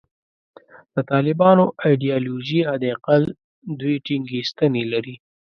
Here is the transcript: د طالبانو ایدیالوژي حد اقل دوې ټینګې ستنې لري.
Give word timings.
د 0.93 0.95
طالبانو 1.11 1.65
ایدیالوژي 1.85 2.59
حد 2.69 2.83
اقل 2.95 3.23
دوې 3.79 3.95
ټینګې 4.05 4.41
ستنې 4.49 4.83
لري. 4.93 5.15